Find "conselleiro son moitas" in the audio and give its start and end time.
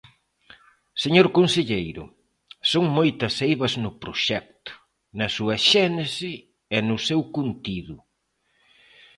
1.37-3.33